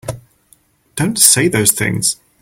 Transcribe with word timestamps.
Don't 0.95 1.19
say 1.19 1.47
those 1.47 1.73
things! 1.73 2.15